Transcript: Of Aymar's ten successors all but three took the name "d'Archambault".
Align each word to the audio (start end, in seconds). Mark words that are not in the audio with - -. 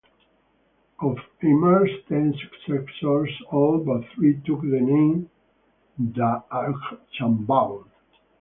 Of 0.99 1.19
Aymar's 1.43 1.91
ten 2.09 2.33
successors 2.33 3.29
all 3.51 3.77
but 3.85 4.03
three 4.15 4.41
took 4.43 4.61
the 4.61 4.81
name 4.81 5.29
"d'Archambault". 6.13 7.85